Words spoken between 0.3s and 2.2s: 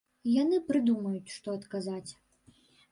Яны прыдумаюць, што адказаць.